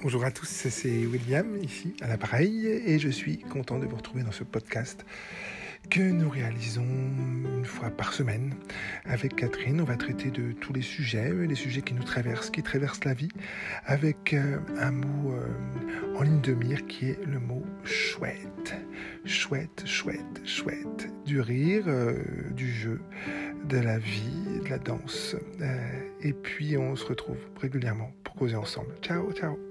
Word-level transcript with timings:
Bonjour 0.00 0.24
à 0.24 0.30
tous, 0.30 0.46
c'est 0.46 1.06
William 1.06 1.56
ici 1.60 1.92
à 2.00 2.06
l'appareil 2.06 2.68
et 2.68 3.00
je 3.00 3.08
suis 3.08 3.38
content 3.38 3.80
de 3.80 3.86
vous 3.86 3.96
retrouver 3.96 4.22
dans 4.22 4.30
ce 4.30 4.44
podcast 4.44 5.04
que 5.90 6.00
nous 6.00 6.30
réalisons 6.30 6.84
une 6.84 7.64
fois 7.64 7.90
par 7.90 8.12
semaine 8.12 8.54
avec 9.06 9.34
Catherine. 9.34 9.80
On 9.80 9.84
va 9.84 9.96
traiter 9.96 10.30
de 10.30 10.52
tous 10.52 10.72
les 10.72 10.82
sujets, 10.82 11.32
les 11.32 11.54
sujets 11.56 11.82
qui 11.82 11.94
nous 11.94 12.04
traversent, 12.04 12.50
qui 12.50 12.62
traversent 12.62 13.04
la 13.04 13.14
vie, 13.14 13.30
avec 13.86 14.34
euh, 14.34 14.58
un 14.78 14.92
mot 14.92 15.32
euh, 15.32 16.16
en 16.16 16.22
ligne 16.22 16.42
de 16.42 16.52
mire 16.52 16.86
qui 16.86 17.06
est 17.06 17.18
le 17.26 17.40
mot 17.40 17.64
chouette. 17.82 18.76
Chouette, 19.24 19.82
chouette, 19.84 20.42
chouette. 20.44 21.08
Du 21.26 21.40
rire, 21.40 21.84
euh, 21.88 22.22
du 22.52 22.72
jeu, 22.72 23.00
de 23.64 23.78
la 23.78 23.98
vie, 23.98 24.60
de 24.62 24.68
la 24.68 24.78
danse. 24.78 25.34
et 26.20 26.32
puis 26.32 26.76
on 26.76 26.94
se 26.94 27.04
retrouve 27.04 27.38
régulièrement 27.60 28.12
pour 28.22 28.36
causer 28.36 28.54
ensemble. 28.54 28.94
Ciao, 29.02 29.32
ciao. 29.32 29.67